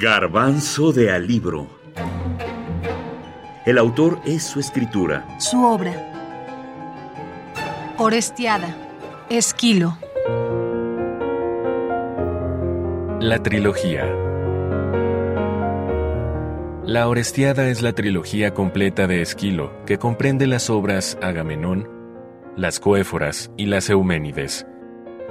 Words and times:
Garbanzo 0.00 0.92
de 0.92 1.10
Alibro. 1.10 1.66
El 3.66 3.78
autor 3.78 4.20
es 4.24 4.44
su 4.44 4.60
escritura. 4.60 5.26
Su 5.40 5.64
obra. 5.64 5.92
Orestiada. 7.96 8.76
Esquilo. 9.28 9.98
La 13.18 13.42
trilogía. 13.42 14.04
La 16.84 17.08
Orestiada 17.08 17.66
es 17.66 17.82
la 17.82 17.92
trilogía 17.92 18.54
completa 18.54 19.08
de 19.08 19.20
Esquilo, 19.20 19.84
que 19.84 19.98
comprende 19.98 20.46
las 20.46 20.70
obras 20.70 21.18
Agamenón, 21.20 21.88
las 22.56 22.78
Coéforas 22.78 23.50
y 23.56 23.66
las 23.66 23.90
Euménides 23.90 24.64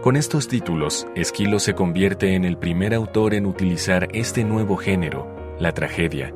con 0.00 0.16
estos 0.16 0.48
títulos, 0.48 1.06
Esquilo 1.14 1.60
se 1.60 1.74
convierte 1.74 2.34
en 2.34 2.44
el 2.44 2.56
primer 2.56 2.92
autor 2.94 3.34
en 3.34 3.46
utilizar 3.46 4.08
este 4.12 4.42
nuevo 4.42 4.76
género, 4.76 5.28
la 5.60 5.72
tragedia. 5.72 6.34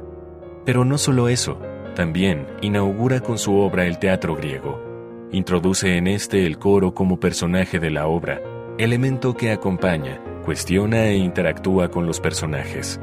Pero 0.65 0.85
no 0.85 0.99
solo 0.99 1.29
eso, 1.29 1.59
también 1.97 2.47
inaugura 2.61 3.21
con 3.21 3.39
su 3.39 3.57
obra 3.57 3.87
el 3.87 3.99
teatro 3.99 4.37
griego. 4.37 4.81
Introduce 5.33 5.97
en 5.97 6.07
este 6.07 6.47
el 6.47 6.59
coro 6.59 6.95
como 6.95 7.19
personaje 7.19 7.81
de 7.81 7.91
la 7.91 8.07
obra, 8.07 8.41
elemento 8.79 9.35
que 9.35 9.51
acompaña, 9.51 10.23
cuestiona 10.45 11.07
e 11.07 11.17
interactúa 11.17 11.91
con 11.91 12.07
los 12.07 12.21
personajes. 12.21 13.01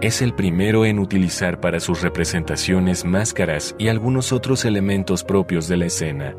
Es 0.00 0.22
el 0.22 0.34
primero 0.34 0.84
en 0.84 0.98
utilizar 0.98 1.60
para 1.60 1.78
sus 1.78 2.02
representaciones 2.02 3.04
máscaras 3.04 3.76
y 3.78 3.88
algunos 3.88 4.32
otros 4.32 4.64
elementos 4.64 5.22
propios 5.22 5.68
de 5.68 5.76
la 5.76 5.86
escena. 5.86 6.34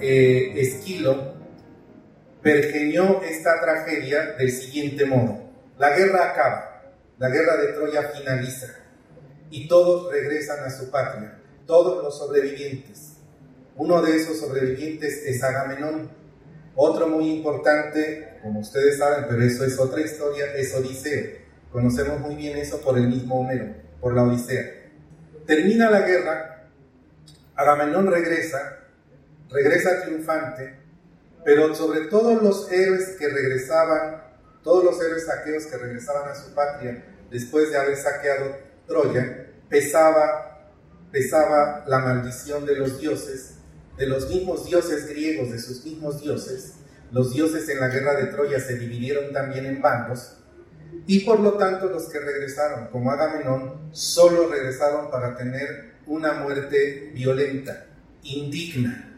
Eh, 0.00 0.52
Esquilo 0.56 1.33
pergeñó 2.44 3.22
esta 3.22 3.58
tragedia 3.62 4.32
del 4.38 4.52
siguiente 4.52 5.06
modo. 5.06 5.40
La 5.78 5.96
guerra 5.96 6.30
acaba, 6.30 6.92
la 7.18 7.30
guerra 7.30 7.56
de 7.56 7.72
Troya 7.72 8.10
finaliza 8.10 8.66
y 9.50 9.66
todos 9.66 10.12
regresan 10.12 10.62
a 10.62 10.70
su 10.70 10.90
patria, 10.90 11.38
todos 11.66 12.04
los 12.04 12.18
sobrevivientes. 12.18 13.14
Uno 13.76 14.02
de 14.02 14.16
esos 14.16 14.38
sobrevivientes 14.38 15.24
es 15.24 15.42
Agamenón. 15.42 16.10
Otro 16.76 17.08
muy 17.08 17.30
importante, 17.30 18.38
como 18.42 18.60
ustedes 18.60 18.98
saben, 18.98 19.24
pero 19.26 19.42
eso 19.42 19.64
es 19.64 19.78
otra 19.78 20.02
historia, 20.02 20.52
es 20.54 20.74
Odiseo. 20.74 21.38
Conocemos 21.72 22.20
muy 22.20 22.34
bien 22.34 22.58
eso 22.58 22.78
por 22.82 22.98
el 22.98 23.08
mismo 23.08 23.40
Homero, 23.40 23.74
por 24.02 24.14
la 24.14 24.22
Odisea. 24.22 24.64
Termina 25.46 25.90
la 25.90 26.02
guerra, 26.02 26.68
Agamenón 27.56 28.10
regresa, 28.10 28.80
regresa 29.48 30.02
triunfante, 30.02 30.83
pero 31.44 31.74
sobre 31.74 32.02
todo 32.06 32.34
los 32.40 32.70
héroes 32.72 33.16
que 33.18 33.28
regresaban, 33.28 34.22
todos 34.62 34.82
los 34.84 35.00
héroes 35.00 35.26
saqueos 35.26 35.66
que 35.66 35.76
regresaban 35.76 36.30
a 36.30 36.34
su 36.34 36.54
patria 36.54 37.04
después 37.30 37.70
de 37.70 37.76
haber 37.76 37.96
saqueado 37.96 38.56
Troya, 38.86 39.50
pesaba, 39.68 40.70
pesaba 41.10 41.84
la 41.86 41.98
maldición 41.98 42.64
de 42.64 42.76
los 42.76 43.00
dioses, 43.00 43.54
de 43.96 44.06
los 44.06 44.28
mismos 44.28 44.66
dioses 44.66 45.06
griegos, 45.08 45.50
de 45.50 45.58
sus 45.58 45.84
mismos 45.84 46.20
dioses. 46.20 46.74
Los 47.10 47.32
dioses 47.32 47.68
en 47.68 47.80
la 47.80 47.88
guerra 47.88 48.14
de 48.14 48.26
Troya 48.26 48.60
se 48.60 48.78
dividieron 48.78 49.32
también 49.32 49.66
en 49.66 49.80
bandos, 49.80 50.36
y 51.06 51.20
por 51.20 51.40
lo 51.40 51.54
tanto 51.54 51.86
los 51.86 52.08
que 52.08 52.20
regresaron, 52.20 52.88
como 52.88 53.10
Agamenón, 53.10 53.88
solo 53.92 54.48
regresaron 54.48 55.10
para 55.10 55.36
tener 55.36 55.94
una 56.06 56.34
muerte 56.34 57.10
violenta, 57.14 57.86
indigna, 58.22 59.13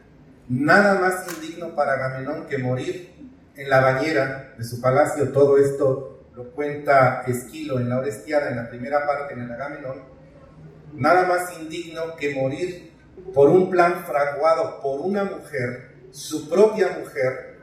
Nada 0.48 1.00
más 1.00 1.26
indigno 1.34 1.74
para 1.74 1.94
Agamenón 1.94 2.46
que 2.46 2.58
morir 2.58 3.12
en 3.56 3.68
la 3.68 3.80
bañera 3.80 4.54
de 4.56 4.64
su 4.64 4.80
palacio. 4.80 5.32
Todo 5.32 5.58
esto 5.58 6.28
lo 6.34 6.50
cuenta 6.52 7.24
Esquilo 7.26 7.80
en 7.80 7.88
la 7.88 7.98
Orestiada, 7.98 8.50
en 8.50 8.56
la 8.56 8.68
primera 8.68 9.06
parte, 9.06 9.34
en 9.34 9.42
el 9.42 9.52
Agamenón. 9.52 10.02
Nada 10.94 11.26
más 11.26 11.58
indigno 11.58 12.14
que 12.16 12.34
morir 12.34 12.92
por 13.34 13.48
un 13.48 13.70
plan 13.70 14.04
fraguado 14.04 14.80
por 14.80 15.00
una 15.00 15.24
mujer, 15.24 15.94
su 16.10 16.48
propia 16.48 16.96
mujer, 16.98 17.56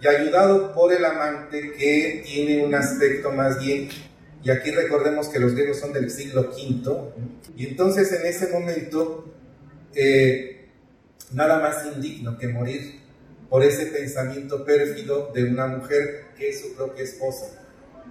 y 0.00 0.06
ayudado 0.06 0.72
por 0.72 0.92
el 0.92 1.04
amante 1.04 1.72
que 1.72 2.22
tiene 2.24 2.64
un 2.64 2.74
aspecto 2.74 3.30
más 3.32 3.58
bien, 3.60 3.88
y 4.42 4.50
aquí 4.50 4.70
recordemos 4.70 5.28
que 5.28 5.38
los 5.38 5.54
griegos 5.54 5.78
son 5.78 5.92
del 5.92 6.10
siglo 6.10 6.52
V, 6.52 7.12
y 7.56 7.66
entonces 7.66 8.10
en 8.12 8.24
ese 8.24 8.48
momento 8.48 9.26
eh, 9.94 10.59
nada 11.32 11.60
más 11.60 11.86
indigno 11.94 12.36
que 12.38 12.48
morir 12.48 13.00
por 13.48 13.62
ese 13.62 13.86
pensamiento 13.86 14.64
pérfido 14.64 15.32
de 15.34 15.44
una 15.44 15.66
mujer 15.66 16.26
que 16.36 16.50
es 16.50 16.60
su 16.60 16.74
propia 16.74 17.04
esposa. 17.04 17.46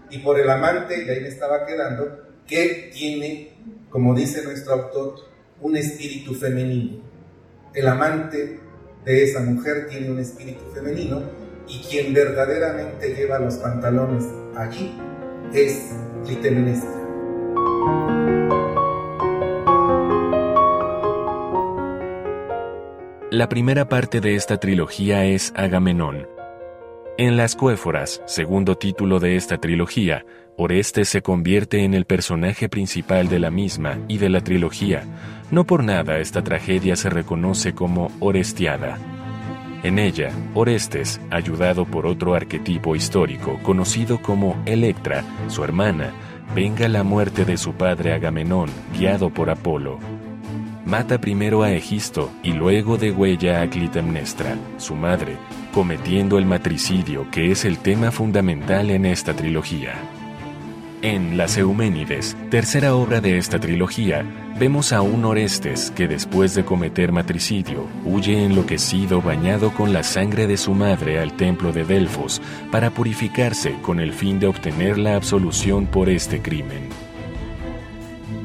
Y 0.09 0.19
por 0.19 0.39
el 0.39 0.49
amante, 0.49 1.03
y 1.03 1.09
ahí 1.09 1.21
me 1.21 1.29
estaba 1.29 1.65
quedando, 1.65 2.25
que 2.47 2.91
tiene, 2.93 3.53
como 3.89 4.13
dice 4.13 4.43
nuestro 4.43 4.73
autor, 4.73 5.15
un 5.61 5.77
espíritu 5.77 6.33
femenino. 6.33 7.01
El 7.73 7.87
amante 7.87 8.59
de 9.05 9.23
esa 9.23 9.41
mujer 9.41 9.87
tiene 9.87 10.09
un 10.09 10.19
espíritu 10.19 10.63
femenino 10.73 11.21
y 11.67 11.81
quien 11.83 12.13
verdaderamente 12.13 13.13
lleva 13.13 13.39
los 13.39 13.55
pantalones 13.55 14.25
allí 14.55 14.91
es 15.53 15.91
Clitemnestra. 16.25 16.98
La 23.39 23.47
primera 23.47 23.87
parte 23.87 24.19
de 24.19 24.35
esta 24.35 24.57
trilogía 24.57 25.23
es 25.23 25.53
Agamenón. 25.55 26.27
En 27.17 27.37
Las 27.37 27.55
Cuéforas, 27.55 28.21
segundo 28.25 28.75
título 28.75 29.21
de 29.21 29.37
esta 29.37 29.57
trilogía, 29.59 30.25
Orestes 30.57 31.07
se 31.07 31.21
convierte 31.21 31.85
en 31.85 31.93
el 31.93 32.03
personaje 32.03 32.67
principal 32.67 33.29
de 33.29 33.39
la 33.39 33.49
misma 33.49 33.97
y 34.09 34.17
de 34.17 34.27
la 34.27 34.41
trilogía. 34.41 35.05
No 35.51 35.63
por 35.63 35.85
nada 35.85 36.19
esta 36.19 36.43
tragedia 36.43 36.97
se 36.97 37.09
reconoce 37.09 37.73
como 37.73 38.11
Orestiada. 38.19 38.97
En 39.83 39.99
ella, 39.99 40.31
Orestes, 40.53 41.21
ayudado 41.29 41.85
por 41.85 42.07
otro 42.07 42.33
arquetipo 42.33 42.93
histórico 42.93 43.57
conocido 43.63 44.21
como 44.21 44.61
Electra, 44.65 45.23
su 45.47 45.63
hermana, 45.63 46.11
venga 46.53 46.89
la 46.89 47.03
muerte 47.03 47.45
de 47.45 47.55
su 47.55 47.71
padre 47.71 48.11
Agamenón, 48.11 48.69
guiado 48.97 49.29
por 49.29 49.49
Apolo 49.49 50.18
mata 50.89 51.21
primero 51.21 51.61
a 51.61 51.71
Egisto 51.71 52.31
y 52.41 52.53
luego 52.53 52.97
degüella 52.97 53.61
a 53.61 53.69
Clitemnestra, 53.69 54.57
su 54.77 54.95
madre, 54.95 55.37
cometiendo 55.71 56.39
el 56.39 56.45
matricidio 56.45 57.29
que 57.29 57.51
es 57.51 57.63
el 57.63 57.77
tema 57.77 58.11
fundamental 58.11 58.89
en 58.89 59.05
esta 59.05 59.35
trilogía. 59.35 59.93
En 61.01 61.37
Las 61.37 61.57
Euménides, 61.57 62.35
tercera 62.49 62.95
obra 62.95 63.21
de 63.21 63.37
esta 63.37 63.59
trilogía, 63.59 64.25
vemos 64.59 64.91
a 64.91 65.01
un 65.01 65.23
Orestes 65.23 65.91
que 65.91 66.07
después 66.07 66.55
de 66.55 66.65
cometer 66.65 67.11
matricidio 67.13 67.85
huye 68.03 68.43
enloquecido 68.43 69.21
bañado 69.21 69.71
con 69.73 69.93
la 69.93 70.03
sangre 70.03 70.47
de 70.47 70.57
su 70.57 70.73
madre 70.73 71.19
al 71.19 71.37
templo 71.37 71.71
de 71.71 71.85
Delfos 71.85 72.41
para 72.71 72.89
purificarse 72.89 73.75
con 73.81 73.99
el 73.99 74.11
fin 74.11 74.39
de 74.39 74.47
obtener 74.47 74.97
la 74.97 75.15
absolución 75.15 75.85
por 75.85 76.09
este 76.09 76.41
crimen. 76.41 76.89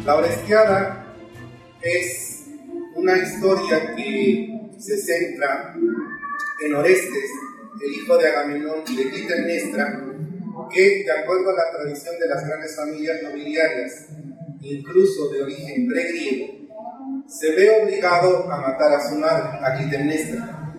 La 0.04 0.14
Orestiada 0.14 1.06
es 1.80 2.33
una 3.04 3.18
historia 3.18 3.94
que 3.94 4.70
se 4.78 4.96
centra 4.96 5.74
en 6.64 6.74
Orestes, 6.74 7.30
el 7.84 7.92
hijo 7.92 8.16
de 8.16 8.28
Agamenón 8.28 8.82
y 8.88 8.96
de 8.96 9.10
Clitemnestra, 9.10 10.02
que, 10.72 11.04
de 11.04 11.12
acuerdo 11.12 11.50
a 11.50 11.52
la 11.52 11.70
tradición 11.70 12.18
de 12.18 12.28
las 12.28 12.46
grandes 12.46 12.74
familias 12.74 13.22
nobiliarias, 13.22 14.06
incluso 14.62 15.28
de 15.28 15.42
origen 15.42 15.86
pregriego, 15.86 16.54
se 17.28 17.54
ve 17.54 17.82
obligado 17.82 18.50
a 18.50 18.56
matar 18.56 18.94
a 18.94 19.06
su 19.06 19.16
madre, 19.16 19.58
a 19.60 19.74
Clitemnestra, 19.74 20.74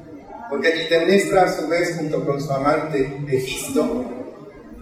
porque 0.50 0.72
Clitemnestra, 0.72 1.44
a 1.44 1.54
su 1.54 1.68
vez, 1.68 1.96
junto 1.96 2.26
con 2.26 2.42
su 2.42 2.52
amante 2.52 3.20
Egisto, 3.28 4.04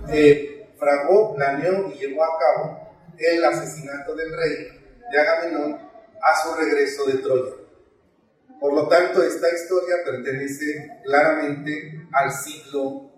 eh, 0.08 0.70
fragó, 0.80 1.36
planeó 1.36 1.92
y 1.94 2.00
llevó 2.00 2.24
a 2.24 2.40
cabo 2.40 2.94
el 3.18 3.44
asesinato 3.44 4.16
del 4.16 4.32
rey 4.32 4.68
de 5.12 5.20
Agamenón 5.20 5.93
a 6.24 6.42
su 6.42 6.56
regreso 6.56 7.06
de 7.06 7.18
Troya. 7.18 7.56
Por 8.60 8.74
lo 8.74 8.88
tanto, 8.88 9.22
esta 9.22 9.48
historia 9.54 9.96
pertenece 10.06 11.02
claramente 11.04 12.08
al 12.14 12.32
siglo 12.32 13.12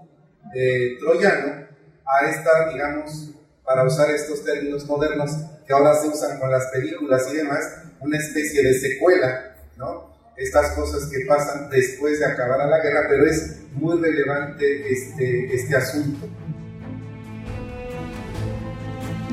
eh, 0.56 0.98
troyano, 1.00 1.68
a 2.04 2.26
esta, 2.26 2.70
digamos, 2.72 3.32
para 3.64 3.84
usar 3.84 4.10
estos 4.10 4.44
términos 4.44 4.86
modernos 4.86 5.32
que 5.68 5.74
ahora 5.74 5.94
se 5.96 6.08
usan 6.08 6.40
con 6.40 6.50
las 6.50 6.66
películas 6.68 7.28
y 7.32 7.38
demás, 7.38 7.64
una 8.00 8.18
especie 8.18 8.64
de 8.64 8.74
secuela, 8.80 9.56
¿no? 9.78 10.16
Estas 10.36 10.72
cosas 10.72 11.10
que 11.12 11.26
pasan 11.26 11.70
después 11.70 12.20
de 12.20 12.26
acabar 12.26 12.68
la 12.68 12.82
guerra, 12.82 13.06
pero 13.08 13.26
es 13.26 13.58
muy 13.74 14.02
relevante 14.02 14.92
este, 14.92 15.56
este 15.56 15.76
asunto. 15.76 16.28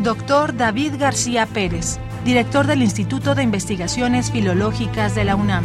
Doctor 0.02 0.56
David 0.56 0.94
García 0.98 1.46
Pérez 1.46 1.98
director 2.24 2.66
del 2.66 2.82
Instituto 2.82 3.34
de 3.34 3.42
Investigaciones 3.42 4.30
Filológicas 4.30 5.14
de 5.14 5.24
la 5.24 5.36
UNAM. 5.36 5.64